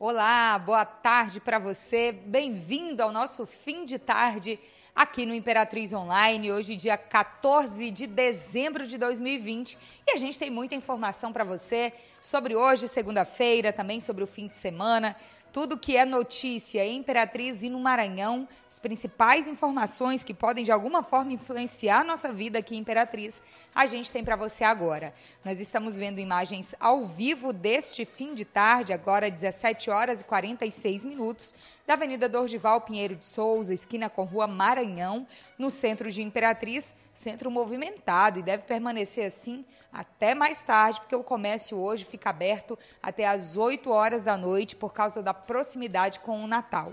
[0.00, 2.12] Olá, boa tarde para você.
[2.12, 4.56] Bem-vindo ao nosso fim de tarde
[4.94, 9.76] aqui no Imperatriz Online, hoje dia 14 de dezembro de 2020.
[10.06, 11.92] E a gente tem muita informação para você
[12.22, 15.16] sobre hoje, segunda-feira, também sobre o fim de semana,
[15.52, 20.70] tudo que é notícia em Imperatriz e no Maranhão, as principais informações que podem de
[20.70, 23.42] alguma forma influenciar a nossa vida aqui em Imperatriz,
[23.74, 25.14] a gente tem para você agora.
[25.44, 31.04] Nós estamos vendo imagens ao vivo deste fim de tarde, agora 17 horas e 46
[31.04, 31.54] minutos,
[31.86, 35.26] da Avenida Dorgival Pinheiro de Souza, esquina com Rua Maranhão,
[35.58, 41.24] no centro de Imperatriz, centro movimentado e deve permanecer assim até mais tarde, porque o
[41.24, 46.44] comércio hoje fica aberto até às 8 horas da noite por causa da proximidade com
[46.44, 46.92] o Natal.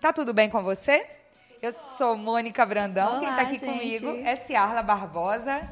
[0.00, 1.06] Tá tudo bem com você?
[1.60, 4.00] Eu sou Mônica Brandão, Olá, quem está aqui gente.
[4.00, 5.68] comigo é Ciarla Barbosa.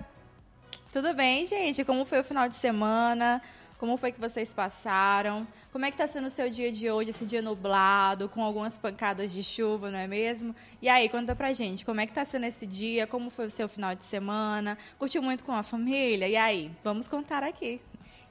[0.92, 1.82] Tudo bem, gente?
[1.82, 3.40] Como foi o final de semana?
[3.84, 5.46] Como foi que vocês passaram?
[5.70, 8.78] Como é que tá sendo o seu dia de hoje, esse dia nublado, com algumas
[8.78, 10.56] pancadas de chuva, não é mesmo?
[10.80, 13.06] E aí, conta pra gente, como é que tá sendo esse dia?
[13.06, 14.78] Como foi o seu final de semana?
[14.98, 16.26] Curtiu muito com a família?
[16.26, 17.78] E aí, vamos contar aqui.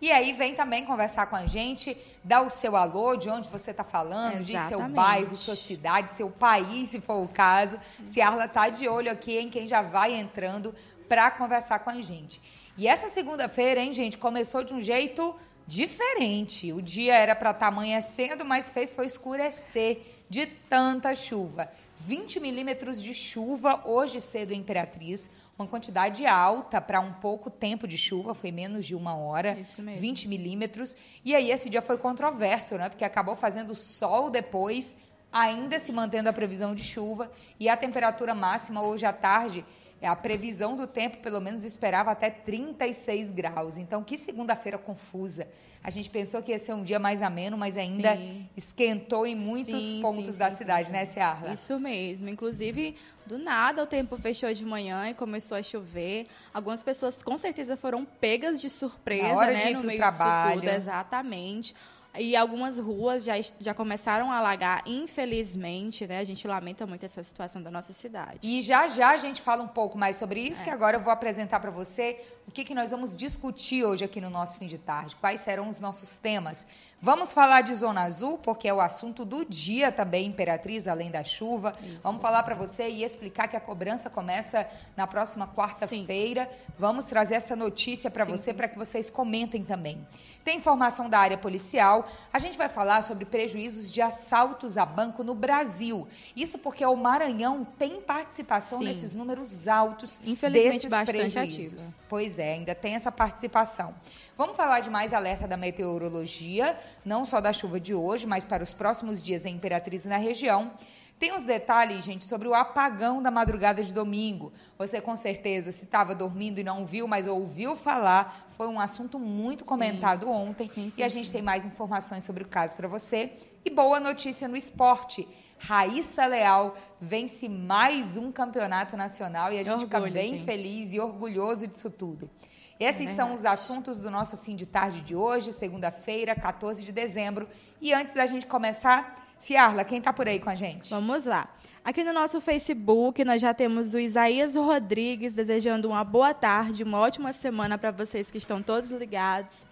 [0.02, 3.70] E aí vem também conversar com a gente, dar o seu alô, de onde você
[3.70, 4.96] está falando, de seu Exatamente.
[4.96, 7.80] bairro, sua cidade, seu país, se for o caso.
[8.04, 10.74] Ciarla tá de olho aqui em quem já vai entrando
[11.08, 12.42] para conversar com a gente.
[12.76, 15.36] E essa segunda-feira, hein, gente, começou de um jeito
[15.68, 16.74] diferente.
[16.74, 21.70] O dia era para estar amanhecendo, mas fez foi escurecer de tanta chuva.
[21.98, 27.88] 20 milímetros de chuva hoje cedo em Imperatriz, uma quantidade alta para um pouco tempo
[27.88, 29.58] de chuva, foi menos de uma hora.
[29.60, 30.02] Isso mesmo.
[30.02, 30.98] 20 milímetros.
[31.24, 32.90] E aí esse dia foi controverso, né?
[32.90, 34.98] Porque acabou fazendo sol depois,
[35.32, 37.32] ainda se mantendo a previsão de chuva.
[37.60, 39.64] E a temperatura máxima hoje à tarde,
[40.08, 43.78] a previsão do tempo, pelo menos, esperava até 36 graus.
[43.78, 45.48] Então, que segunda-feira confusa.
[45.84, 48.48] A gente pensou que ia ser um dia mais ameno, mas ainda Sim.
[48.56, 51.04] esquentou em muitos Sim, pontos sim, da cidade, né.
[51.04, 51.52] Ciarla?
[51.52, 52.30] Isso mesmo.
[52.30, 56.28] Inclusive, do nada o tempo fechou de manhã e começou a chover.
[56.54, 59.72] Algumas pessoas com certeza foram pegas de surpresa, Na hora de né?
[59.72, 60.62] ir no meio trabalho.
[60.62, 60.76] disso tudo.
[60.78, 61.76] Exatamente.
[62.20, 66.20] E algumas ruas já, já começaram a alagar, infelizmente, né?
[66.20, 68.40] A gente lamenta muito essa situação da nossa cidade.
[68.44, 71.12] E já já a gente fala um pouco mais sobre isso, que agora eu vou
[71.12, 74.78] apresentar para você o que, que nós vamos discutir hoje aqui no nosso fim de
[74.78, 76.66] tarde, quais serão os nossos temas.
[77.02, 81.22] Vamos falar de Zona Azul, porque é o assunto do dia também, Imperatriz, além da
[81.22, 81.74] chuva.
[82.02, 84.66] Vamos falar para você e explicar que a cobrança começa
[84.96, 86.50] na próxima quarta-feira.
[86.80, 90.06] Vamos trazer essa notícia para você, para que vocês comentem também.
[90.46, 92.10] Tem informação da área policial.
[92.32, 96.08] A gente vai falar sobre prejuízos de assaltos a banco no Brasil.
[96.36, 98.86] Isso porque o Maranhão tem participação Sim.
[98.86, 101.82] nesses números altos Infelizmente, desses bastante prejuízos.
[101.82, 101.98] ativa.
[102.10, 103.94] Pois é, ainda tem essa participação.
[104.38, 108.64] Vamos falar de mais alerta da meteorologia, não só da chuva de hoje, mas para
[108.64, 110.72] os próximos dias em Imperatriz e na região.
[111.20, 114.52] Tem uns detalhes, gente, sobre o apagão da madrugada de domingo.
[114.78, 119.18] Você com certeza, se estava dormindo e não viu, mas ouviu falar, foi um assunto
[119.18, 119.70] muito Sim.
[119.70, 120.66] comentado ontem.
[120.66, 121.34] Sim, sim, e a gente sim.
[121.34, 123.32] tem mais informações sobre o caso para você.
[123.64, 125.28] E boa notícia no esporte.
[125.66, 130.44] Raíssa Leal vence mais um campeonato nacional e a gente fica Orgulho, bem gente.
[130.44, 132.30] feliz e orgulhoso disso tudo.
[132.78, 136.92] Esses É são os assuntos do nosso fim de tarde de hoje, segunda-feira, 14 de
[136.92, 137.48] dezembro.
[137.80, 140.90] E antes da gente começar, Ciarla, quem tá por aí com a gente?
[140.90, 141.48] Vamos lá.
[141.82, 147.00] Aqui no nosso Facebook, nós já temos o Isaías Rodrigues desejando uma boa tarde, uma
[147.00, 149.66] ótima semana para vocês que estão todos ligados.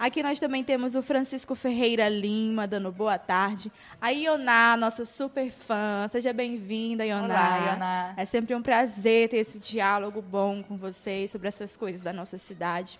[0.00, 3.70] Aqui nós também temos o Francisco Ferreira Lima dando boa tarde.
[4.00, 6.08] A Ioná, nossa super fã.
[6.08, 7.26] Seja bem-vinda, Ioná.
[7.26, 8.14] Olá, Ioná.
[8.16, 12.38] É sempre um prazer ter esse diálogo bom com vocês sobre essas coisas da nossa
[12.38, 12.98] cidade.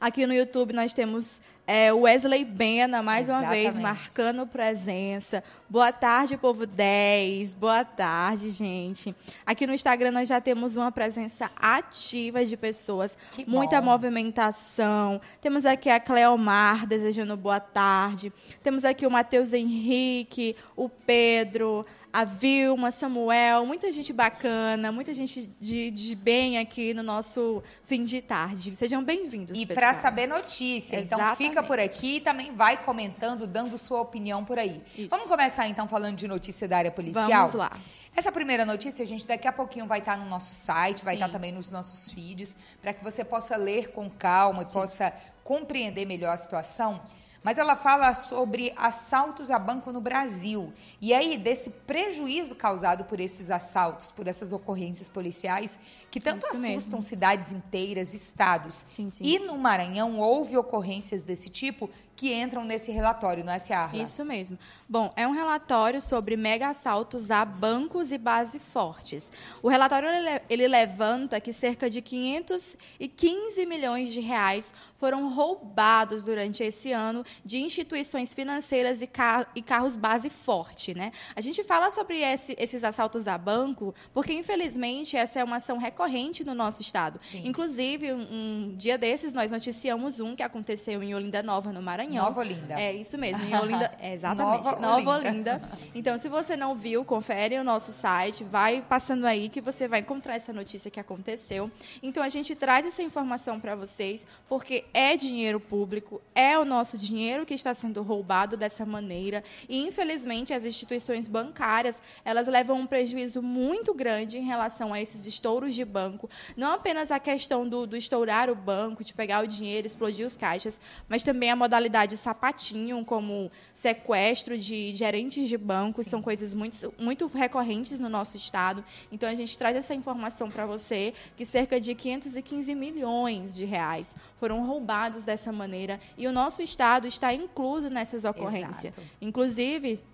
[0.00, 3.82] Aqui no YouTube nós temos é, Wesley Bena, mais uma vez, Exatamente.
[3.82, 5.42] marcando presença.
[5.68, 7.54] Boa tarde, povo 10.
[7.54, 9.14] Boa tarde, gente.
[9.46, 13.16] Aqui no Instagram nós já temos uma presença ativa de pessoas.
[13.32, 13.90] Que muita bom.
[13.90, 15.20] movimentação.
[15.40, 18.32] Temos aqui a Cleomar desejando boa tarde.
[18.62, 25.50] Temos aqui o Matheus Henrique, o Pedro, a Vilma, Samuel, muita gente bacana, muita gente
[25.58, 28.72] de, de bem aqui no nosso fim de tarde.
[28.76, 33.76] Sejam bem-vindos, E para saber notícia, então fica por aqui e também vai comentando, dando
[33.76, 34.80] sua opinião por aí.
[34.96, 35.08] Isso.
[35.08, 37.48] Vamos começar então falando de notícia da área policial?
[37.48, 37.72] Vamos lá.
[38.14, 41.20] Essa primeira notícia, a gente daqui a pouquinho vai estar no nosso site, vai Sim.
[41.20, 45.12] estar também nos nossos feeds, para que você possa ler com calma e possa
[45.42, 47.02] compreender melhor a situação.
[47.44, 50.72] Mas ela fala sobre assaltos a banco no Brasil.
[50.98, 55.78] E aí, desse prejuízo causado por esses assaltos, por essas ocorrências policiais,
[56.10, 57.02] que tanto Isso assustam mesmo.
[57.02, 58.82] cidades inteiras, estados.
[58.86, 59.46] Sim, sim, e sim.
[59.46, 64.02] no Maranhão houve ocorrências desse tipo que entram nesse relatório, não é, Ciarla?
[64.02, 64.58] Isso mesmo.
[64.88, 69.32] Bom, é um relatório sobre mega assaltos a bancos e bases fortes.
[69.62, 76.62] O relatório ele, ele levanta que cerca de 515 milhões de reais foram roubados durante
[76.62, 80.94] esse ano de instituições financeiras e, car e carros base forte.
[80.94, 81.12] Né?
[81.34, 85.76] A gente fala sobre esse, esses assaltos a banco porque, infelizmente, essa é uma ação
[85.76, 87.18] recorrente no nosso estado.
[87.20, 87.42] Sim.
[87.44, 92.03] Inclusive, um, um, dia desses, nós noticiamos um que aconteceu em Olinda Nova, no Maranhão.
[92.06, 92.80] Nova Olinda.
[92.80, 93.92] É isso mesmo, em Olinda.
[94.00, 94.64] É, exatamente.
[94.64, 95.54] Nova, Nova Olinda.
[95.54, 95.62] Olinda.
[95.94, 100.00] Então, se você não viu, confere o nosso site, vai passando aí que você vai
[100.00, 101.70] encontrar essa notícia que aconteceu.
[102.02, 106.98] Então, a gente traz essa informação para vocês, porque é dinheiro público, é o nosso
[106.98, 109.42] dinheiro que está sendo roubado dessa maneira.
[109.68, 115.26] E, infelizmente, as instituições bancárias, elas levam um prejuízo muito grande em relação a esses
[115.26, 116.28] estouros de banco.
[116.56, 120.36] Não apenas a questão do, do estourar o banco, de pegar o dinheiro, explodir os
[120.36, 126.10] caixas, mas também a modalidade sapatinho, como sequestro de gerentes de banco, Sim.
[126.10, 128.84] são coisas muito, muito recorrentes no nosso estado.
[129.12, 134.16] Então, a gente traz essa informação para você, que cerca de 515 milhões de reais
[134.38, 138.96] foram roubados dessa maneira, e o nosso estado está incluso nessas ocorrências.
[138.96, 139.02] Exato.
[139.20, 140.04] Inclusive,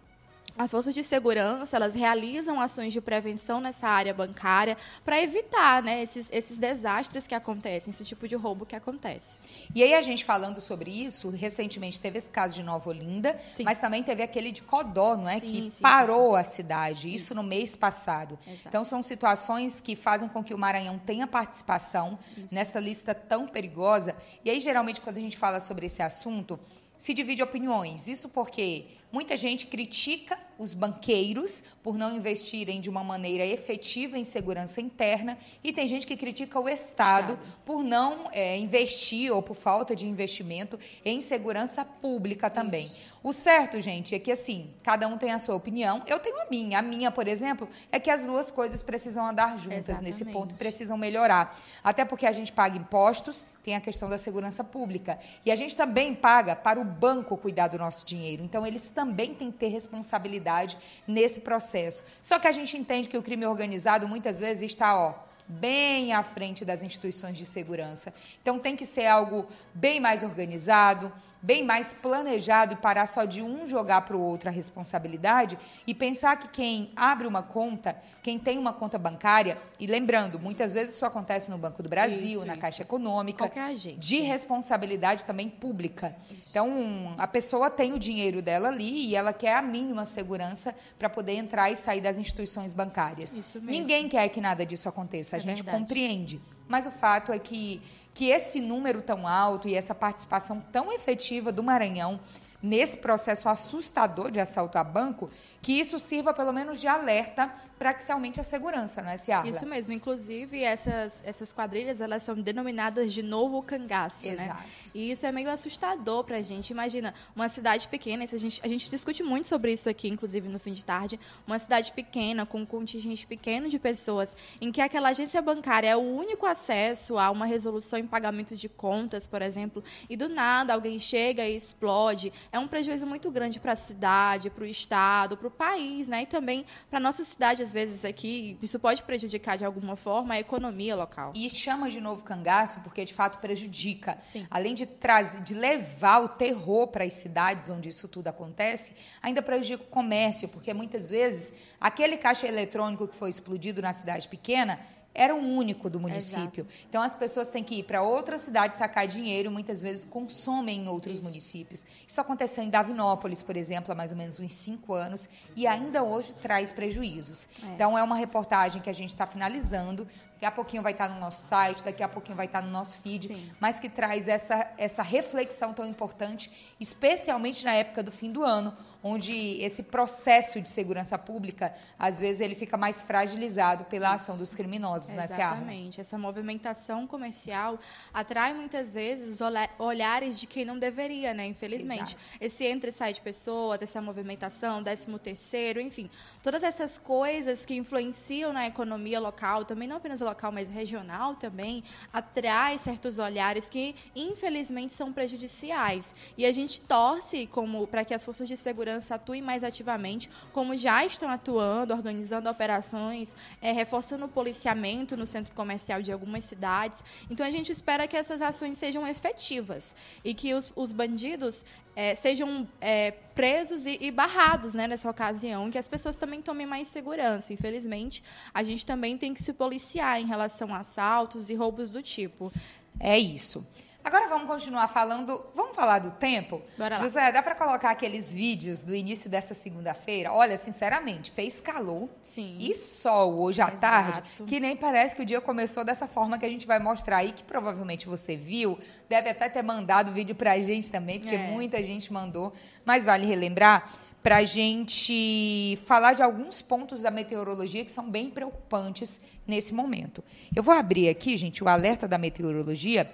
[0.64, 6.02] as forças de segurança elas realizam ações de prevenção nessa área bancária para evitar né,
[6.02, 9.40] esses, esses desastres que acontecem, esse tipo de roubo que acontece.
[9.74, 13.64] E aí a gente falando sobre isso, recentemente teve esse caso de Nova Olinda, sim.
[13.64, 15.40] mas também teve aquele de Codó, não é?
[15.40, 18.38] Sim, que sim, parou a cidade, isso, isso, no mês passado.
[18.46, 18.68] Exato.
[18.68, 22.54] Então são situações que fazem com que o Maranhão tenha participação isso.
[22.54, 24.14] nesta lista tão perigosa.
[24.44, 26.60] E aí geralmente quando a gente fala sobre esse assunto,
[26.98, 28.08] se divide opiniões.
[28.08, 34.24] Isso porque muita gente critica os banqueiros por não investirem de uma maneira efetiva em
[34.24, 37.38] segurança interna e tem gente que critica o Estado, Estado.
[37.64, 42.84] por não é, investir ou por falta de investimento em segurança pública também.
[42.84, 43.10] Isso.
[43.22, 46.02] O certo, gente, é que assim, cada um tem a sua opinião.
[46.06, 46.78] Eu tenho a minha.
[46.78, 50.04] A minha, por exemplo, é que as duas coisas precisam andar juntas Exatamente.
[50.04, 51.58] nesse ponto, precisam melhorar.
[51.84, 55.18] Até porque a gente paga impostos, tem a questão da segurança pública.
[55.44, 58.42] E a gente também paga para o banco cuidar do nosso dinheiro.
[58.42, 60.76] Então, eles também têm que ter responsabilidade
[61.08, 62.05] nesse processo.
[62.20, 65.14] Só que a gente entende que o crime organizado muitas vezes está, ó,
[65.49, 68.12] bem à frente das instituições de segurança.
[68.43, 71.11] Então tem que ser algo bem mais organizado,
[71.42, 75.94] bem mais planejado e parar só de um jogar para o outro a responsabilidade e
[75.94, 80.94] pensar que quem abre uma conta, quem tem uma conta bancária, e lembrando, muitas vezes
[80.94, 82.60] isso acontece no Banco do Brasil, isso, na isso.
[82.60, 83.98] Caixa Econômica, Qualquer agente.
[83.98, 86.14] de responsabilidade também pública.
[86.31, 86.50] Isso.
[86.50, 91.08] Então, a pessoa tem o dinheiro dela ali e ela quer a mínima segurança para
[91.08, 93.34] poder entrar e sair das instituições bancárias.
[93.62, 95.78] Ninguém quer que nada disso aconteça, a é gente verdade.
[95.78, 96.40] compreende.
[96.69, 97.82] Mas o fato é que
[98.20, 102.20] que esse número tão alto e essa participação tão efetiva do Maranhão
[102.62, 105.31] nesse processo assustador de assalto a banco,
[105.62, 109.16] que isso sirva pelo menos de alerta para que se aumente a segurança, não é,
[109.16, 109.50] Ciarla?
[109.50, 109.90] Isso mesmo.
[109.94, 114.34] Inclusive, essas, essas quadrilhas, elas são denominadas de novo cangaço, né?
[114.34, 114.48] Exato.
[114.48, 114.64] né?
[114.94, 116.68] E isso é meio assustador para a gente.
[116.70, 120.58] Imagina, uma cidade pequena, a gente, a gente discute muito sobre isso aqui, inclusive no
[120.58, 125.08] fim de tarde, uma cidade pequena, com um contingente pequeno de pessoas, em que aquela
[125.08, 129.82] agência bancária é o único acesso a uma resolução em pagamento de contas, por exemplo,
[130.08, 134.50] e do nada alguém chega e explode, é um prejuízo muito grande para a cidade,
[134.50, 136.23] para o Estado, para o país, né?
[136.23, 138.59] E também para nossa cidade, às vezes, aqui.
[138.62, 141.33] Isso pode prejudicar de alguma forma a economia local.
[141.35, 144.19] E chama de novo cangaço porque, de fato, prejudica.
[144.19, 144.47] Sim.
[144.50, 148.92] Além de, trazer, de levar o terror para as cidades onde isso tudo acontece,
[149.23, 154.28] ainda prejudica o comércio, porque muitas vezes aquele caixa eletrônico que foi explodido na cidade
[154.28, 154.80] pequena
[155.14, 156.67] era o único do município.
[156.69, 156.87] Exato.
[156.88, 160.88] Então as pessoas têm que ir para outra cidade sacar dinheiro, muitas vezes consomem em
[160.88, 161.23] outros Isso.
[161.23, 161.87] municípios.
[162.07, 166.02] Isso aconteceu em Davinópolis, por exemplo, há mais ou menos uns cinco anos, e ainda
[166.02, 167.49] hoje traz prejuízos.
[167.62, 167.75] É.
[167.75, 170.07] Então é uma reportagem que a gente está finalizando.
[170.35, 172.67] Daqui a pouquinho vai estar tá no nosso site, daqui a pouquinho vai estar tá
[172.67, 173.50] no nosso feed, Sim.
[173.61, 178.75] mas que traz essa, essa reflexão tão importante, especialmente na época do fim do ano,
[179.02, 184.54] onde esse processo de segurança pública, às vezes, ele fica mais fragilizado pela ação dos
[184.54, 186.00] criminosos, né, Exatamente.
[186.00, 187.78] Essa movimentação comercial
[188.12, 189.40] atrai muitas vezes
[189.78, 191.47] olhares de quem não deveria, né?
[191.47, 192.16] Infelizmente.
[192.16, 192.38] Exato.
[192.40, 196.11] Esse entra e sai de pessoas, essa movimentação, décimo terceiro, enfim.
[196.42, 201.83] Todas essas coisas que influenciam na economia local, também não apenas local, mas regional também,
[202.12, 206.14] atrai certos olhares que, infelizmente, são prejudiciais.
[206.37, 210.28] E a gente torce como para que as forças de segurança segurança atuem mais ativamente,
[210.52, 216.44] como já estão atuando, organizando operações, é, reforçando o policiamento no centro comercial de algumas
[216.44, 217.04] cidades.
[217.30, 219.94] Então a gente espera que essas ações sejam efetivas
[220.25, 225.70] e que os, os bandidos é, sejam é, presos e, e, barrados né, nessa ocasião,
[225.70, 227.52] que as pessoas também tomem mais segurança.
[227.52, 232.02] Infelizmente, a gente também tem que se policiar em relação a assaltos e roubos do
[232.02, 232.52] tipo.
[232.99, 233.64] É isso.
[234.02, 235.45] Agora vamos continuar falando.
[235.54, 236.62] Vamos falar do tempo?
[236.78, 237.02] Bora lá.
[237.02, 240.33] José, dá para colocar aqueles vídeos do início dessa segunda-feira?
[240.33, 242.57] Olha, sinceramente, fez calor Sim.
[242.59, 243.80] e sol hoje à Exato.
[243.80, 247.19] tarde, que nem parece que o dia começou dessa forma que a gente vai mostrar
[247.19, 248.78] aí, que provavelmente você viu.
[249.09, 251.38] Deve até ter mandado vídeo para a gente também, porque É.
[251.50, 252.54] muita gente mandou.
[252.85, 253.92] Mas vale relembrar
[254.23, 260.23] para a gente falar de alguns pontos da meteorologia que são bem preocupantes nesse momento.
[260.54, 263.11] Eu vou abrir aqui, gente, o alerta da meteorologia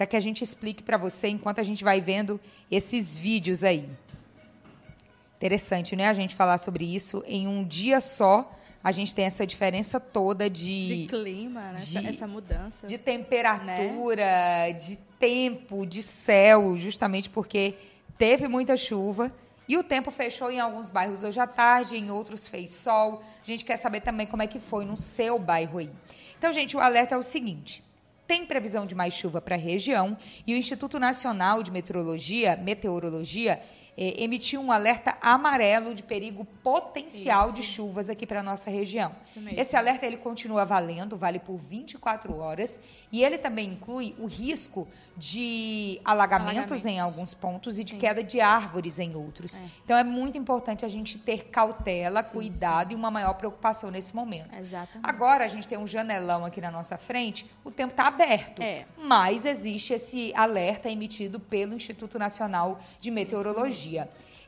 [0.00, 2.40] para que a gente explique para você enquanto a gente vai vendo
[2.70, 3.86] esses vídeos aí.
[5.36, 6.08] Interessante, né?
[6.08, 8.50] A gente falar sobre isso em um dia só.
[8.82, 11.72] A gente tem essa diferença toda de, De clima, né?
[11.76, 12.86] essa, de- essa mudança.
[12.86, 17.74] de temperatura, de tempo, de céu, justamente porque
[18.16, 19.30] teve muita chuva
[19.68, 23.22] e o tempo fechou em alguns bairros hoje à tarde, em outros fez sol.
[23.42, 25.90] A gente quer saber também como é que foi no seu bairro aí.
[26.38, 27.84] Então, gente, o alerta é o seguinte:
[28.30, 30.16] tem previsão de mais chuva para a região.
[30.46, 33.60] E o Instituto Nacional de Meteorologia, Meteorologia
[33.96, 37.56] eh, emitiu um alerta amarelo de perigo potencial Isso.
[37.56, 39.14] de chuvas aqui para a nossa região.
[39.56, 42.82] Esse alerta ele continua valendo, vale por 24 horas
[43.12, 46.86] e ele também inclui o risco de alagamentos, Alagamentos.
[46.86, 47.98] em alguns pontos e de Sim.
[47.98, 49.58] queda de árvores em outros.
[49.58, 49.62] É.
[49.84, 54.14] Então é muito importante a gente ter cautela, Sim, cuidado e uma maior preocupação nesse
[54.14, 54.56] momento.
[54.58, 55.00] Exatamente.
[55.02, 58.62] Agora a gente tem um janelão aqui na nossa frente, o tempo está aberto.
[58.62, 58.86] É.
[58.96, 63.79] Mas existe esse alerta emitido pelo Instituto Nacional de Meteorologia.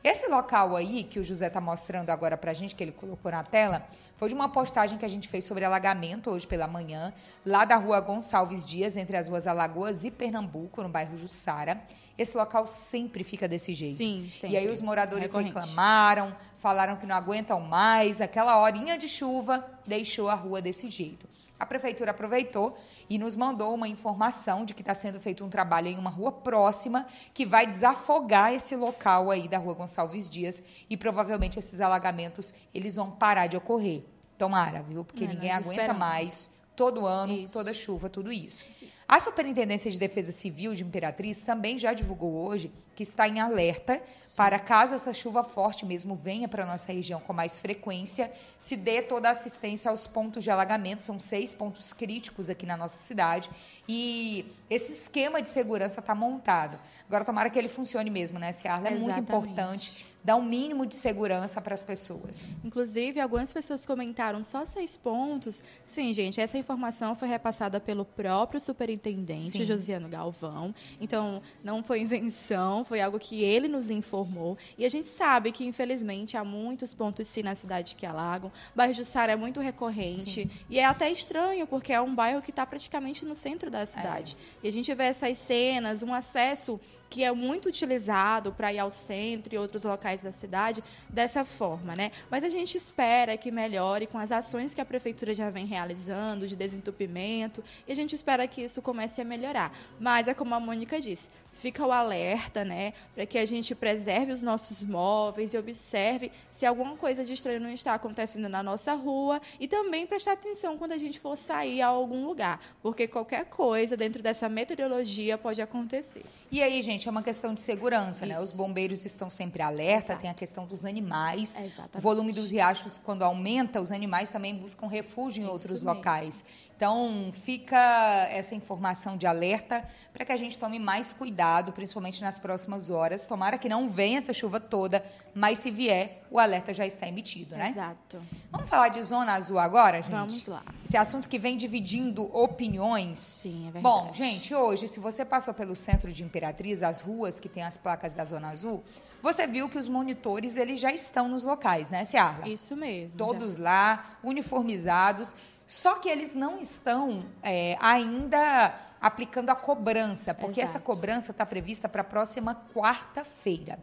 [0.03, 3.31] Esse local aí que o José está mostrando agora para a gente, que ele colocou
[3.31, 3.87] na tela,
[4.23, 7.13] foi de uma postagem que a gente fez sobre alagamento hoje pela manhã,
[7.45, 11.81] lá da rua Gonçalves Dias, entre as ruas Alagoas e Pernambuco, no bairro Jussara.
[12.17, 13.97] Esse local sempre fica desse jeito.
[13.97, 14.55] Sim, E sempre.
[14.55, 15.53] aí os moradores Recorrente.
[15.53, 21.27] reclamaram, falaram que não aguentam mais, aquela horinha de chuva deixou a rua desse jeito.
[21.59, 22.77] A prefeitura aproveitou
[23.09, 26.31] e nos mandou uma informação de que está sendo feito um trabalho em uma rua
[26.31, 32.53] próxima que vai desafogar esse local aí da rua Gonçalves Dias e provavelmente esses alagamentos
[32.73, 34.12] eles vão parar de ocorrer.
[34.37, 35.03] Tomara, viu?
[35.03, 35.99] Porque É, ninguém aguenta esperamos.
[35.99, 37.53] mais todo ano, Isso.
[37.53, 38.65] toda chuva, tudo isso.
[39.07, 44.01] A Superintendência de Defesa Civil de Imperatriz também já divulgou hoje que está em alerta
[44.35, 48.75] para caso essa chuva forte mesmo venha para a nossa região com mais frequência, se
[48.75, 51.03] dê toda a assistência aos pontos de alagamento.
[51.03, 53.51] São seis pontos críticos aqui na nossa cidade
[53.87, 56.79] e esse esquema de segurança está montado.
[57.07, 58.87] Agora, tomara que ele funcione mesmo, né, Ciarla?
[58.87, 59.21] É muito Exatamente.
[59.49, 62.55] importante dar um mínimo de segurança para as pessoas.
[62.63, 65.61] Inclusive, algumas pessoas comentaram só seis pontos.
[65.85, 69.65] Sim, gente, essa informação foi repassada pelo próprio superintendente, Sim.
[69.65, 70.73] Josiano Galvão.
[71.01, 74.57] Então, não foi invenção, foi algo que ele nos informou.
[74.77, 78.51] E a gente sabe que, infelizmente, há muitos pontos sim na cidade que alagam.
[78.73, 80.49] O bairro Jussara é muito recorrente.
[80.69, 84.37] E é até estranho, porque é um bairro que está praticamente no centro da cidade.
[84.63, 86.79] E a gente vê essas cenas, um acesso
[87.13, 91.95] que é muito utilizado para ir ao centro e outros locais da cidade dessa forma,
[91.95, 92.11] né?
[92.27, 96.47] Mas a gente espera que melhore com as ações que a prefeitura já vem realizando
[96.47, 99.71] de desentupimento e a gente espera que isso comece a melhorar.
[99.99, 104.31] Mas é como a Mônica disse, fica o alerta, né, para que a gente preserve
[104.31, 108.93] os nossos móveis e observe se alguma coisa de estranho não está acontecendo na nossa
[108.93, 113.45] rua e também prestar atenção quando a gente for sair a algum lugar, porque qualquer
[113.45, 116.23] coisa dentro dessa meteorologia pode acontecer.
[116.51, 118.35] E aí, gente, é uma questão de segurança, né?
[118.35, 118.43] Isso.
[118.43, 120.21] Os bombeiros estão sempre alerta, Exato.
[120.21, 121.57] tem a questão dos animais.
[121.57, 121.97] Exatamente.
[121.97, 125.93] O volume dos riachos, quando aumenta, os animais também buscam refúgio em Isso outros mesmo.
[125.93, 126.45] locais.
[126.83, 132.39] Então, fica essa informação de alerta para que a gente tome mais cuidado, principalmente nas
[132.39, 133.25] próximas horas.
[133.25, 135.01] Tomara que não venha essa chuva toda,
[135.33, 137.69] mas se vier, o alerta já está emitido, né?
[137.69, 138.21] Exato.
[138.51, 140.11] Vamos falar de zona azul agora, gente?
[140.11, 140.61] Vamos lá.
[140.83, 143.17] Esse assunto que vem dividindo opiniões.
[143.17, 143.81] Sim, é verdade.
[143.81, 147.77] Bom, gente, hoje, se você passou pelo centro de Imperatriz, as ruas que tem as
[147.77, 148.83] placas da Zona Azul,
[149.21, 152.45] você viu que os monitores eles já estão nos locais, né, Ciarla?
[152.45, 153.17] Isso mesmo.
[153.17, 155.33] Todos lá, uniformizados.
[155.73, 160.77] Só que eles não estão é, ainda aplicando a cobrança, porque Exato.
[160.77, 163.79] essa cobrança está prevista para a próxima quarta-feira.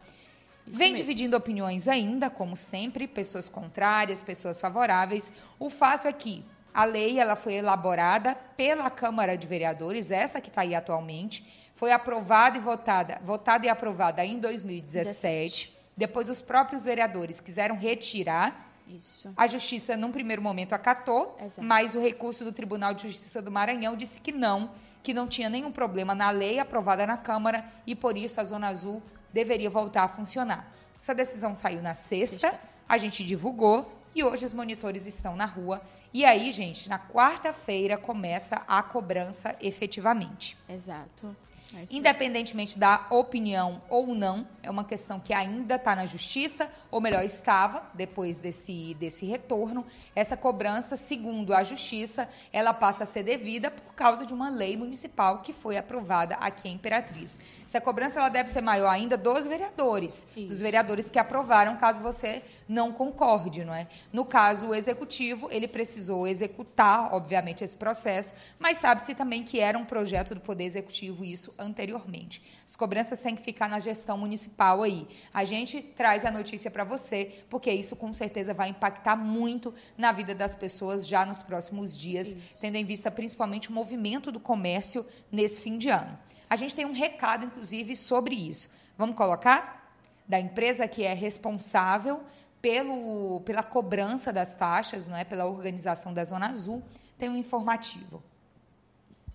[0.65, 1.05] Isso Vem mesmo.
[1.05, 5.33] dividindo opiniões ainda, como sempre, pessoas contrárias, pessoas favoráveis.
[5.59, 10.49] O fato é que a lei ela foi elaborada pela Câmara de Vereadores, essa que
[10.49, 11.45] está aí atualmente,
[11.75, 15.77] foi aprovada e votada, votada e aprovada em 2017.
[15.97, 18.70] Depois, os próprios vereadores quiseram retirar.
[18.97, 19.33] Isso.
[19.37, 21.63] A justiça, num primeiro momento, acatou, Exato.
[21.63, 24.71] mas o recurso do Tribunal de Justiça do Maranhão disse que não,
[25.03, 28.69] que não tinha nenhum problema na lei aprovada na Câmara e, por isso, a Zona
[28.69, 30.71] Azul deveria voltar a funcionar.
[30.99, 32.61] Essa decisão saiu na sexta, Sexta.
[32.89, 35.81] a gente divulgou e hoje os monitores estão na rua.
[36.13, 40.59] E aí, gente, na quarta-feira começa a cobrança efetivamente.
[40.69, 41.35] Exato.
[41.77, 41.99] É isso mesmo.
[41.99, 47.25] Independentemente da opinião ou não, é uma questão que ainda está na justiça, ou melhor,
[47.25, 49.85] estava depois desse, desse retorno.
[50.15, 54.77] Essa cobrança, segundo a justiça, ela passa a ser devida por causa de uma lei
[54.77, 57.39] municipal que foi aprovada aqui em Imperatriz.
[57.65, 60.63] Essa cobrança ela deve ser maior ainda dos vereadores, dos Isso.
[60.63, 63.87] vereadores que aprovaram, caso você não concorde, não é?
[64.13, 69.79] No caso, o executivo, ele precisou executar, obviamente, esse processo, mas sabe-se também que era
[69.79, 72.43] um projeto do Poder Executivo isso anteriormente.
[72.67, 75.07] As cobranças têm que ficar na gestão municipal aí.
[75.33, 80.11] A gente traz a notícia para você, porque isso com certeza vai impactar muito na
[80.11, 85.07] vida das pessoas já nos próximos dias, tendo em vista principalmente o movimento do comércio
[85.31, 86.19] nesse fim de ano.
[86.49, 88.71] A gente tem um recado, inclusive, sobre isso.
[88.99, 89.95] Vamos colocar?
[90.27, 92.21] Da empresa que é responsável
[92.61, 95.25] pelo, pela cobrança das taxas, não é?
[95.25, 96.83] pela organização da Zona Azul,
[97.17, 98.23] tem um informativo.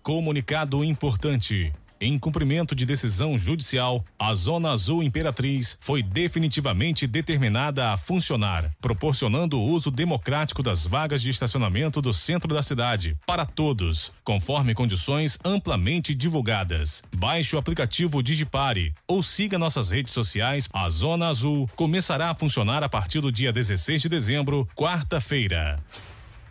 [0.02, 1.72] Comunicado importante.
[1.98, 9.58] Em cumprimento de decisão judicial, a Zona Azul Imperatriz foi definitivamente determinada a funcionar, proporcionando
[9.58, 15.38] o uso democrático das vagas de estacionamento do centro da cidade para todos, conforme condições
[15.42, 17.02] amplamente divulgadas.
[17.16, 20.68] Baixe o aplicativo Digipare ou siga nossas redes sociais.
[20.74, 25.82] A Zona Azul começará a funcionar a partir do dia 16 de dezembro, quarta-feira.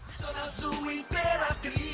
[0.08, 1.85] Zona Sul Imperatriz.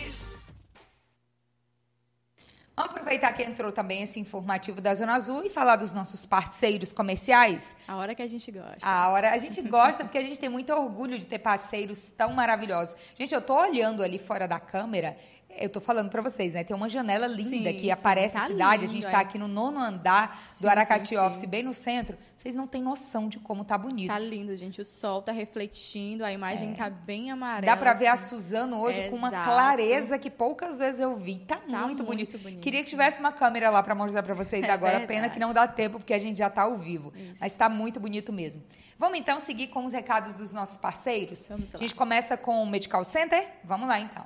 [2.76, 6.94] Vamos aproveitar que entrou também esse informativo da Zona Azul e falar dos nossos parceiros
[6.94, 7.76] comerciais.
[7.86, 8.88] A hora que a gente gosta.
[8.88, 12.32] A hora a gente gosta porque a gente tem muito orgulho de ter parceiros tão
[12.32, 12.96] maravilhosos.
[13.20, 15.18] Gente, eu tô olhando ali fora da câmera,
[15.58, 16.64] eu tô falando para vocês, né?
[16.64, 18.86] Tem uma janela linda Sim, que sim, aparece a tá cidade.
[18.86, 19.12] a lindo, gente é.
[19.12, 21.16] tá aqui no nono andar Sim, do Aracati.
[21.18, 22.18] Office, bem no centro.
[22.36, 24.10] Vocês não têm noção de como tá bonito.
[24.10, 24.82] Tá lindo, gente.
[24.82, 27.76] O sol tá refletindo, a imagem tá bem amarela.
[27.76, 28.30] Dá pra ver a assim.
[28.30, 29.46] Suzano hoje com uma Exato.
[29.46, 31.40] clareza que poucas vezes eu vi.
[31.40, 32.38] Tá, muito, muito bonito.
[32.38, 32.60] bonito.
[32.62, 35.00] Queria que tivesse uma câmera lá pra mostrar pra vocês É agora.
[35.02, 35.34] Pena verdade.
[35.34, 37.14] que não dá tempo, porque a gente já tá ao vivo.
[37.16, 37.36] Isso.
[37.40, 38.64] Mas tá muito bonito mesmo.
[38.98, 41.48] Vamos então seguir com os recados dos nossos parceiros?
[41.48, 41.80] Vamos lá.
[41.80, 43.50] A gente começa com o Medical Center?
[43.64, 44.26] Vamos lá então.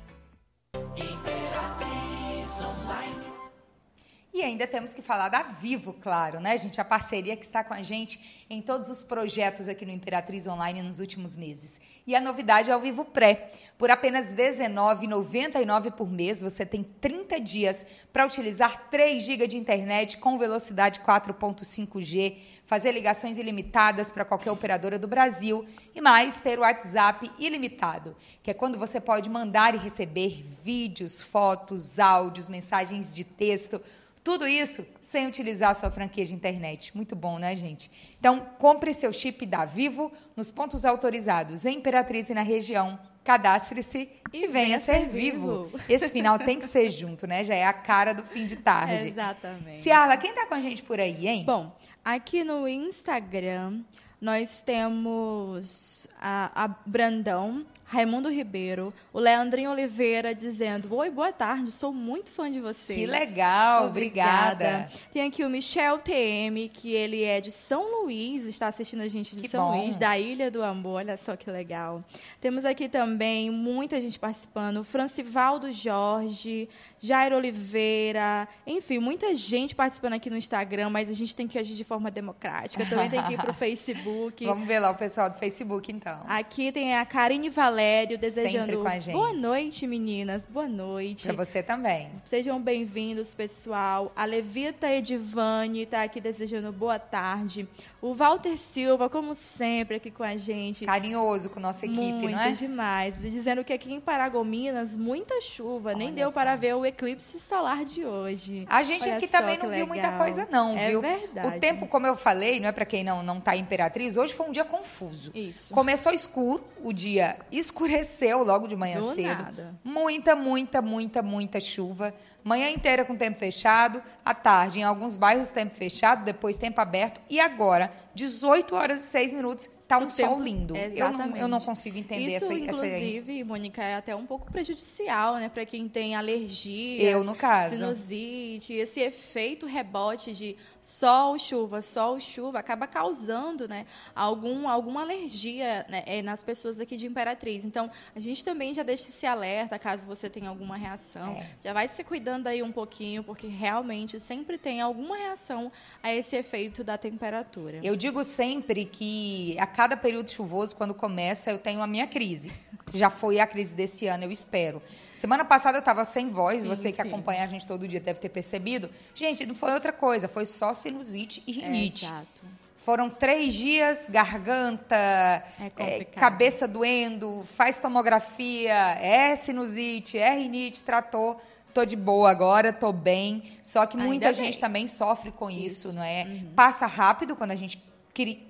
[4.41, 6.81] E ainda temos que falar da Vivo, claro, né, gente?
[6.81, 10.81] A parceria que está com a gente em todos os projetos aqui no Imperatriz Online
[10.81, 11.79] nos últimos meses.
[12.07, 13.51] E a novidade é o Vivo Pré.
[13.77, 19.57] Por apenas R$ 19,99 por mês, você tem 30 dias para utilizar 3 GB de
[19.57, 26.57] internet com velocidade 4.5G, fazer ligações ilimitadas para qualquer operadora do Brasil e mais ter
[26.57, 33.13] o WhatsApp ilimitado, que é quando você pode mandar e receber vídeos, fotos, áudios, mensagens
[33.13, 33.79] de texto
[34.23, 36.95] Tudo isso sem utilizar a sua franquia de internet.
[36.95, 37.89] Muito bom, né, gente?
[38.19, 42.99] Então, compre seu chip da Vivo nos pontos autorizados em Imperatriz e na região.
[43.23, 45.71] Cadastre-se e, venha ser vivo.
[45.87, 47.43] Esse final tem que ser junto, né?
[47.43, 49.07] Já é a cara do fim de tarde.
[49.07, 49.79] Exatamente.
[49.79, 51.43] Ciarla, quem tá com a gente por aí, hein?
[51.45, 53.81] Bom, aqui no Instagram
[54.19, 61.91] nós temos a, a Brandão, Raimundo Ribeiro, o Leandrinho Oliveira dizendo: Oi, boa tarde, sou
[61.91, 62.97] muito fã de vocês.
[62.97, 64.87] Que legal, obrigada.
[65.11, 69.35] Tem aqui o Michel TM, que ele é de São Luís, está assistindo a gente
[69.35, 69.81] de Que São bom.
[69.81, 72.01] Luís, da Ilha do Amor, olha só que legal.
[72.39, 80.29] Temos aqui também muita gente participando: Francivaldo Jorge, Jairo Oliveira, enfim, muita gente participando aqui
[80.29, 82.85] no Instagram, mas a gente tem que agir de forma democrática.
[82.85, 84.45] Também tem que ir para o Facebook.
[84.45, 86.21] Vamos ver lá o pessoal do Facebook, então.
[86.25, 87.49] Aqui tem a Karine
[87.81, 89.13] Valério desejando Sempre com a gente.
[89.15, 90.45] boa noite, meninas.
[90.45, 91.23] Boa noite.
[91.23, 92.09] Pra você também.
[92.25, 94.11] Sejam bem-vindos, pessoal.
[94.15, 97.67] A Levita Edivane está aqui desejando boa tarde.
[97.99, 100.85] O Walter Silva, como sempre, aqui com a gente.
[100.85, 102.51] Carinhoso com nossa equipe, Muito não é?
[102.51, 103.15] demais.
[103.19, 105.93] Dizendo que aqui em Paragominas, muita chuva.
[105.95, 106.35] Nem Olha deu só.
[106.35, 108.65] para ver o eclipse solar de hoje.
[108.69, 110.19] A gente Olha aqui também não viu muita legal.
[110.19, 111.01] coisa, não, É viu?
[111.01, 111.47] verdade.
[111.57, 114.47] O tempo, como eu falei, não é pra quem não, não tá Imperatriz, hoje foi
[114.47, 115.31] um dia confuso.
[115.33, 115.73] Isso.
[115.73, 117.37] Começou escuro, o dia
[117.71, 119.43] escureceu logo de manhã Do cedo.
[119.43, 119.75] nada.
[119.83, 122.13] Muita, muita, muita, muita chuva.
[122.43, 127.21] Manhã inteira com tempo fechado, à tarde em alguns bairros tempo fechado, depois tempo aberto
[127.29, 130.75] e agora 18 horas e 6 minutos tá um sol tempo- lindo.
[130.75, 134.49] Eu não, eu não consigo entender Isso, essa, essa inclusive, Mônica, é até um pouco
[134.49, 135.49] prejudicial, né?
[135.49, 137.09] Para quem tem alergia.
[137.09, 137.75] Eu, no caso.
[137.75, 138.73] Sinusite.
[138.73, 143.85] Esse efeito rebote de sol, chuva, sol, chuva, acaba causando, né?
[144.15, 147.65] Algum, alguma alergia né, eh, nas pessoas aqui de Imperatriz.
[147.65, 151.33] Então, a gente também já deixa esse alerta, caso você tenha alguma reação.
[151.33, 151.45] É.
[151.65, 155.69] Já vai se cuidando aí um pouquinho, porque realmente sempre tem alguma reação
[156.01, 157.79] a esse efeito da temperatura.
[157.83, 162.51] Eu digo sempre que a cada período chuvoso, quando começa, eu tenho a minha crise.
[162.93, 164.81] Já foi a crise desse ano, eu espero.
[165.15, 167.07] Semana passada eu estava sem voz, Sim, você que sim.
[167.07, 168.89] acompanha a gente todo dia deve ter percebido.
[169.15, 172.05] Gente, não foi outra coisa, foi só sinusite e rinite.
[172.05, 172.41] Exato.
[172.77, 176.19] Foram três dias, garganta, É complicado.
[176.19, 181.39] cabeça doendo, faz tomografia, é sinusite, é rinite, tratou.
[181.73, 183.43] Tô de boa agora, tô bem.
[183.63, 184.33] Só que Ainda muita bem.
[184.33, 185.95] gente também sofre com isso, Isso.
[185.95, 186.25] não é?
[186.25, 186.51] Uhum.
[186.53, 187.77] Passa rápido quando a gente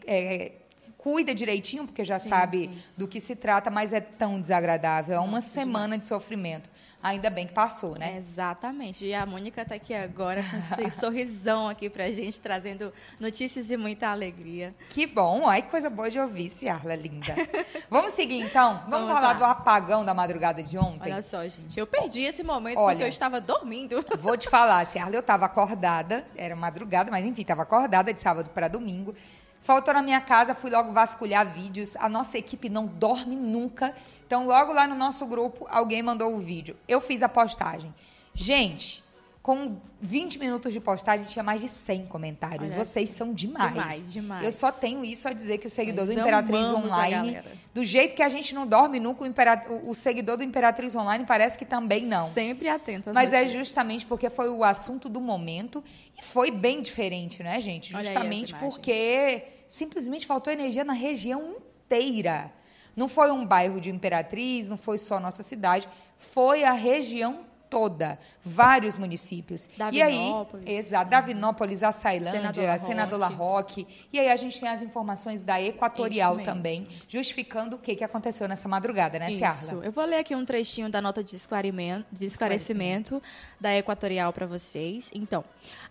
[0.05, 0.51] é,
[0.97, 2.99] cuida direitinho, porque já Sim, sabe sim, sim.
[2.99, 5.15] do que se trata, mas é tão desagradável.
[5.15, 6.01] É uma Nossa, semana demais.
[6.01, 6.69] de sofrimento.
[7.03, 8.15] Ainda bem que passou, né?
[8.17, 9.03] Exatamente.
[9.03, 13.75] E a Mônica está aqui agora com esse sorrisão aqui pra gente, trazendo notícias de
[13.75, 14.75] muita alegria.
[14.91, 17.35] Que bom, ai que coisa boa de ouvir, Ciarla linda.
[17.89, 18.83] Vamos seguir então?
[18.87, 19.33] Vamos, Vamos falar lá.
[19.33, 21.11] do apagão da madrugada de ontem?
[21.11, 21.79] Olha só, gente.
[21.79, 22.93] Eu perdi esse momento Olha.
[22.93, 24.05] porque eu estava dormindo.
[24.19, 28.51] Vou te falar, Ciarla, eu estava acordada, era madrugada, mas enfim, estava acordada de sábado
[28.51, 29.15] para domingo.
[29.61, 31.95] Faltou na minha casa, fui logo vasculhar vídeos.
[31.97, 33.93] A nossa equipe não dorme nunca.
[34.25, 36.75] Então, logo lá no nosso grupo, alguém mandou o vídeo.
[36.87, 37.93] Eu fiz a postagem.
[38.33, 39.03] Gente,
[39.41, 42.71] com 20 minutos de postagem, tinha mais de 100 comentários.
[42.73, 43.71] Olha Vocês são demais.
[43.73, 44.43] Demais, demais.
[44.45, 47.41] Eu só tenho isso a dizer que o seguidor Nós do Imperatriz a Online,
[47.73, 51.25] do jeito que a gente não dorme nunca, o, Impera- o- seguidor do Imperatriz Online
[51.25, 52.27] parece que também não.
[52.29, 53.59] Sempre atento às Mas é notícias.
[53.65, 55.83] justamente porque foi o assunto do momento
[56.19, 57.91] e foi bem diferente, né, gente?
[57.93, 62.51] Justamente porque simplesmente faltou energia na região inteira.
[62.95, 65.87] Não foi um bairro de Imperatriz, não foi só nossa cidade,
[66.19, 69.69] foi a região toda, vários municípios.
[69.93, 70.65] E aí, Davinópolis.
[70.67, 73.87] exato, Davinópolis, Açailândia, Senador La Roque.
[74.11, 78.45] E aí a gente tem as informações da Equatorial também, justificando o que, que aconteceu
[78.45, 79.37] nessa madrugada, né, Isso.
[79.37, 79.85] Ciarla?
[79.85, 83.23] Eu vou ler aqui um trechinho da nota de esclarecimento, de esclarecimento
[83.57, 85.09] da Equatorial para vocês.
[85.15, 85.45] Então,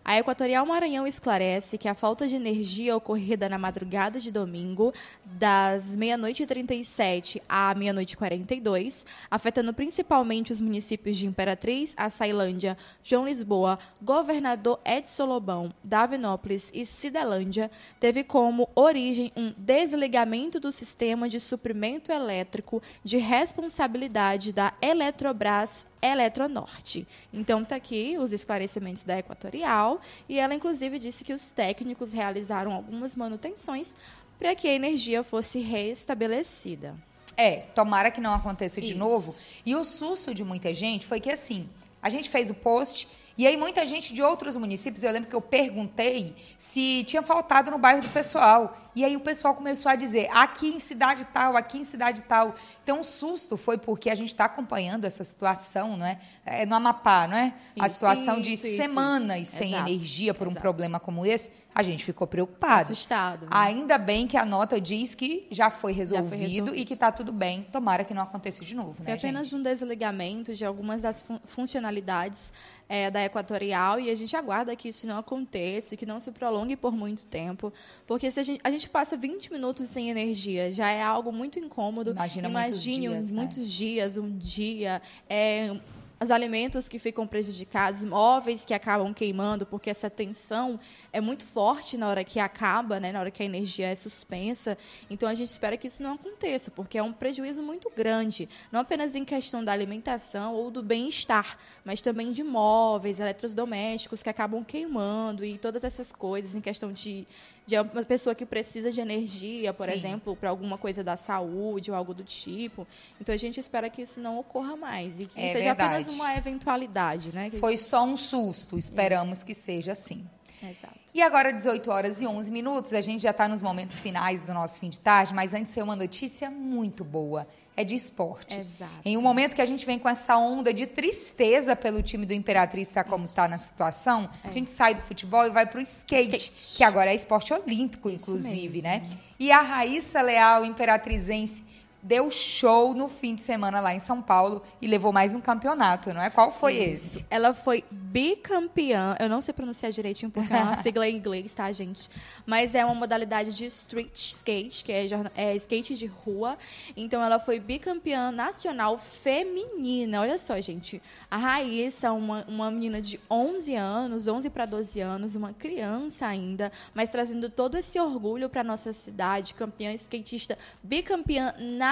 [0.04, 4.92] a Equatorial Maranhão esclarece que a falta de energia ocorrida na madrugada de domingo,
[5.24, 12.76] das meia-noite e 37 à meia-noite e 42, afetando principalmente os municípios de Imperatriz, Açailândia,
[13.02, 21.28] João Lisboa, Governador Edson Lobão, Davinópolis e Cidelândia, teve como origem um desligamento do sistema
[21.28, 27.06] de suprimento elétrico de responsabilidade da Eletrobras Eletronorte.
[27.32, 32.72] Então tá aqui os esclarecimentos da Equatorial e ela inclusive disse que os técnicos realizaram
[32.72, 33.94] algumas manutenções
[34.38, 36.96] para que a energia fosse restabelecida.
[37.40, 38.98] É, tomara que não aconteça de Isso.
[38.98, 39.34] novo.
[39.64, 41.66] E o susto de muita gente foi que assim,
[42.02, 45.34] a gente fez o post E aí muita gente de outros municípios, eu lembro que
[45.34, 48.76] eu perguntei se tinha faltado no bairro do pessoal.
[48.94, 52.54] E aí o pessoal começou a dizer, aqui em cidade tal, aqui em cidade tal.
[52.84, 56.18] Então o susto foi porque a gente está acompanhando essa situação, não é?
[56.44, 57.54] é no Amapá, não é?
[57.78, 59.56] a Isso, situação de isso, isso, semanas isso.
[59.56, 60.60] sem Exato, energia por um exato.
[60.60, 62.82] problema como esse, a gente ficou preocupado.
[62.82, 63.42] Assustado.
[63.42, 63.48] né?
[63.52, 66.76] Ainda bem que a nota diz que já foi resolvido, resolvido.
[66.76, 67.66] e que está tudo bem.
[67.72, 69.60] Tomara que não aconteça de novo, Foi né, apenas gente?
[69.60, 72.52] um desligamento de algumas das fun- funcionalidades
[72.88, 76.76] eh, da Equatorial e a gente aguarda que isso não aconteça, que não se prolongue
[76.76, 77.72] por muito tempo,
[78.06, 81.58] porque se a gente, a gente passa 20 minutos sem energia, já é algo muito
[81.58, 82.10] incômodo.
[82.10, 83.36] Imagina muitos Imagine um- dias, né?
[83.36, 85.76] muitos dias, um dia, é,
[86.22, 90.78] os alimentos que ficam prejudicados, móveis que acabam queimando, porque essa tensão
[91.12, 94.76] é muito forte na hora que acaba, né, na hora que a energia é suspensa.
[95.08, 98.80] Então a gente espera que isso não aconteça, porque é um prejuízo muito grande, não
[98.80, 104.62] apenas em questão da alimentação ou do bem-estar, mas também de móveis, eletrodomésticos que acabam
[104.62, 107.26] queimando e todas essas coisas em questão de
[107.70, 109.92] de uma pessoa que precisa de energia, por Sim.
[109.92, 112.84] exemplo, para alguma coisa da saúde ou algo do tipo.
[113.20, 116.16] Então a gente espera que isso não ocorra mais e que É seja apenas verdade.
[116.16, 117.48] uma eventualidade, né?
[117.50, 120.26] Que- Foi só um susto, esperamos que seja assim.
[120.62, 120.98] Exato.
[121.14, 124.52] E agora, 18 horas e 11 minutos, a gente já está nos momentos finais do
[124.52, 127.46] nosso fim de tarde, mas antes tem uma notícia muito boa.
[127.80, 128.58] É de esporte.
[128.58, 128.92] Exato.
[129.04, 132.34] Em um momento que a gente vem com essa onda de tristeza pelo time do
[132.34, 135.80] Imperatriz tá como está na situação, a gente sai do futebol e vai para o
[135.80, 136.38] skate, É.
[136.38, 136.76] Skate.
[136.76, 138.88] que agora é esporte olímpico, Isso inclusive, mesmo.
[138.88, 139.02] né?
[139.38, 141.64] E a Raíssa Leal, imperatrizense,
[142.02, 146.12] deu show no fim de semana lá em São Paulo e levou mais um campeonato,
[146.12, 146.30] não é?
[146.30, 147.26] Qual foi esse?
[147.30, 149.16] Ela foi bicampeã.
[149.20, 152.08] Eu não sei pronunciar direitinho porque é uma sigla em inglês, tá, gente?
[152.46, 156.56] Mas é uma modalidade de street skate, que é, é skate de rua.
[156.96, 160.20] Então ela foi bicampeã nacional feminina.
[160.20, 161.02] Olha só, gente.
[161.30, 166.72] A Raíssa, uma, uma menina de 11 anos, 11 para 12 anos, uma criança ainda,
[166.94, 171.89] mas trazendo todo esse orgulho para nossa cidade, campeã skatista, bicampeã nacional,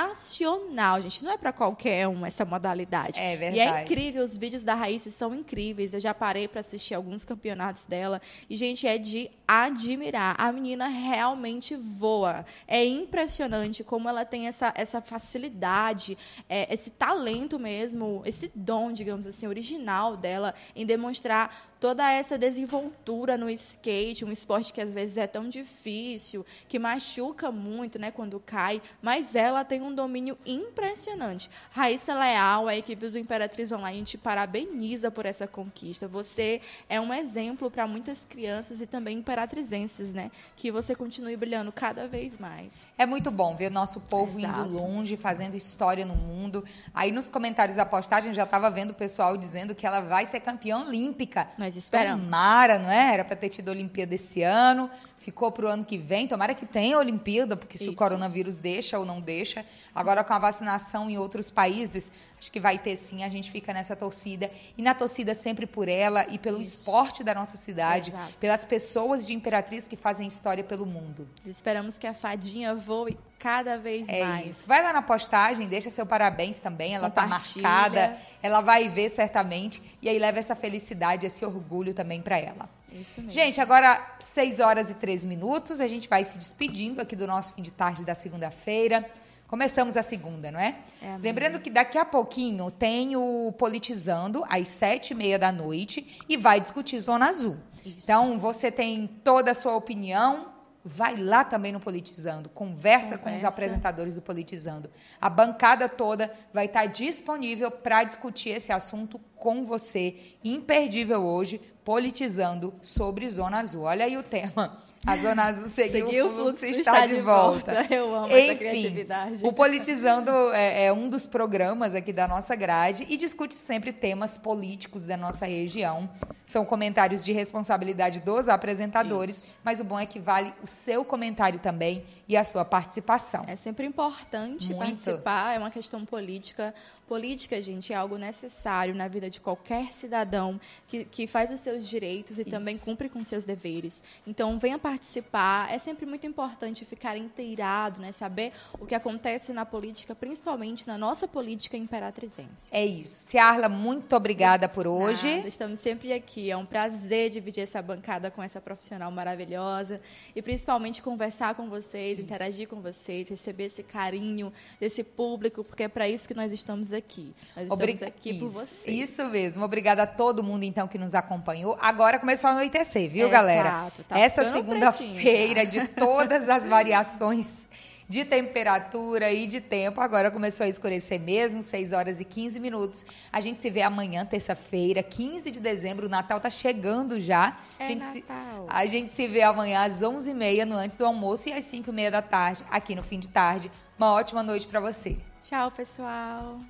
[1.01, 1.25] gente.
[1.25, 3.19] Não é para qualquer um essa modalidade.
[3.19, 3.83] É E é verdade.
[3.83, 5.95] incrível, os vídeos da Raíssa são incríveis.
[5.95, 8.21] Eu já parei para assistir alguns campeonatos dela.
[8.49, 10.35] E, gente, é de admirar.
[10.39, 12.45] A menina realmente voa.
[12.67, 19.27] É impressionante como ela tem essa, essa facilidade, é, esse talento mesmo, esse dom, digamos
[19.27, 25.17] assim, original dela em demonstrar toda essa desenvoltura no skate, um esporte que às vezes
[25.17, 31.51] é tão difícil, que machuca muito, né, quando cai, mas ela tem um domínio impressionante.
[31.71, 36.07] Raíssa Leal, a equipe do Imperatriz Online te parabeniza por essa conquista.
[36.09, 41.73] Você é um exemplo para muitas crianças e também imperatrizenses, né, que você continue brilhando
[41.73, 42.91] cada vez mais.
[42.97, 44.61] É muito bom ver nosso povo Exato.
[44.61, 46.65] indo longe, fazendo história no mundo.
[46.95, 50.41] Aí nos comentários da postagem já estava vendo o pessoal dizendo que ela vai ser
[50.41, 51.49] campeã olímpica.
[51.59, 52.25] Nós esperamos.
[52.25, 53.15] Tomara, não é?
[53.15, 56.27] Era para ter tido a Olimpíada esse ano, ficou para o ano que vem.
[56.29, 57.97] Tomara que tenha a Olimpíada, porque se o Isso.
[57.97, 59.65] coronavírus deixa ou não deixa.
[59.95, 63.25] Agora com a vacinação em outros países, acho que vai ter sim.
[63.25, 64.51] A gente fica nessa torcida.
[64.77, 68.33] E na torcida sempre por ela e pelo esporte da nossa cidade, Exato.
[68.41, 71.29] pelas pessoas de Imperatriz que fazem história pelo mundo.
[71.45, 74.47] Esperamos que a fadinha voe cada vez É mais.
[74.59, 74.67] isso.
[74.67, 76.95] Vai lá na postagem, deixa seu parabéns também.
[76.95, 77.63] Ela tá Compartilha.
[77.69, 78.19] marcada.
[78.43, 79.83] Ela vai ver certamente.
[80.03, 82.69] E aí leva essa felicidade, esse orgulho também para ela.
[82.93, 83.31] Isso mesmo.
[83.31, 85.81] Gente, agora 6 horas e 3 minutos.
[85.81, 89.09] A gente vai se despedindo aqui do nosso fim de tarde da segunda-feira.
[89.47, 90.77] Começamos a segunda, não é?
[91.01, 91.17] É.
[91.19, 96.37] Lembrando que daqui a pouquinho tem o Politizando, às sete e meia da noite, e
[96.37, 97.57] vai discutir Zona Azul.
[97.85, 100.49] Então, você tem toda a sua opinião,
[100.85, 103.49] vai lá também no Politizando, conversa, com os Conversa.
[103.49, 104.91] apresentadores do Politizando.
[105.19, 110.15] A bancada toda vai estar disponível para discutir esse assunto com você.
[110.45, 113.85] Imperdível hoje, politizando sobre Zona Azul.
[113.85, 114.77] Olha aí o tema.
[115.07, 117.87] A Zona Azul seguiu, Seguiu o fluxo e está, de volta.
[117.89, 119.41] Eu amo essa Enfim, criatividade.
[119.43, 124.37] O Politizando é, é um dos programas aqui da nossa grade e discute sempre temas
[124.37, 126.11] políticos da nossa região.
[126.45, 131.59] São comentários de responsabilidade dos apresentadores, mas o bom é que vale o seu comentário
[131.59, 133.45] também e a sua participação.
[133.47, 134.79] É sempre importante Muito.
[134.79, 136.75] participar, é uma questão política.
[137.07, 141.89] Política, gente, é algo necessário na vida de qualquer cidadão que, que faz os seus
[141.89, 142.85] direitos e também Isso.
[142.85, 144.05] cumpre com seus deveres.
[144.27, 145.73] Então, venha participar.
[145.73, 148.13] É sempre muito importante ficar inteirado, né?
[148.13, 152.69] Saber o que acontece na política, principalmente na nossa política imperatrizense.
[152.73, 153.31] É isso.
[153.31, 155.37] Ciarla, muito obrigada por hoje.
[155.37, 156.51] Nada, estamos sempre aqui.
[156.51, 159.99] É um prazer dividir essa bancada com essa profissional maravilhosa
[160.37, 162.18] e principalmente conversar com vocês.
[162.23, 166.53] Vocês, interagir com vocês, receber esse carinho desse público, porque é para isso que nós
[166.53, 167.33] estamos aqui.
[167.57, 169.09] Nós Obrig- estamos aqui por Isso, vocês.
[169.11, 169.65] Isso mesmo.
[169.65, 171.77] Obrigada a todo mundo, então, que nos acompanhou.
[171.81, 173.93] Agora começou a anoitecer, viu, Exato, galera?
[174.09, 177.67] tá Essa segunda-feira, de todas as variações
[178.09, 180.01] de temperatura e de tempo.
[180.01, 183.05] Agora começou a escurecer mesmo, 6 horas e 15 minutos.
[183.31, 186.07] A gente se vê amanhã, terça-feira, 15 de dezembro.
[186.07, 187.59] O Natal tá chegando já.
[187.79, 188.67] É a, gente Natal.
[188.67, 192.11] Se, a gente se vê amanhã às 11h30, no antes do almoço, e às 5h30
[192.11, 193.71] da tarde, aqui no fim de tarde.
[193.99, 195.19] Uma ótima noite para você.
[195.43, 196.61] Tchau, pessoal.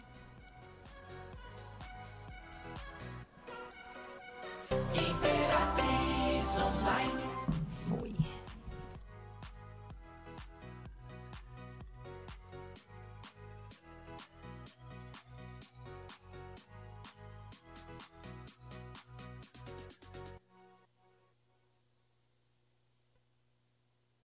[4.93, 7.28] Imperatriz Online.